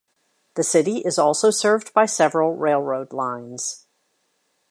The 0.55 0.63
city 0.63 1.01
is 1.01 1.19
also 1.19 1.51
served 1.51 1.93
by 1.93 2.07
several 2.07 2.55
railroad 2.55 3.13
lines. 3.13 3.85